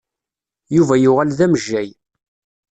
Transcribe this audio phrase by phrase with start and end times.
[0.75, 1.89] Yuba yuɣal d amejjay.